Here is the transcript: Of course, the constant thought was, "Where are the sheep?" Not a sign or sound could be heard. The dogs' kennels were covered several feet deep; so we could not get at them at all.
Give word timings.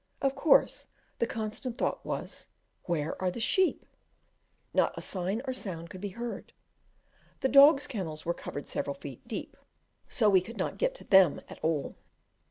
Of 0.19 0.33
course, 0.33 0.87
the 1.19 1.27
constant 1.27 1.77
thought 1.77 2.03
was, 2.03 2.47
"Where 2.85 3.21
are 3.21 3.29
the 3.29 3.39
sheep?" 3.39 3.85
Not 4.73 4.97
a 4.97 5.01
sign 5.03 5.43
or 5.45 5.53
sound 5.53 5.91
could 5.91 6.01
be 6.01 6.09
heard. 6.17 6.53
The 7.41 7.49
dogs' 7.49 7.85
kennels 7.85 8.25
were 8.25 8.33
covered 8.33 8.65
several 8.65 8.95
feet 8.95 9.27
deep; 9.27 9.55
so 10.07 10.27
we 10.27 10.41
could 10.41 10.57
not 10.57 10.79
get 10.79 10.99
at 11.01 11.11
them 11.11 11.39
at 11.47 11.59
all. 11.59 11.97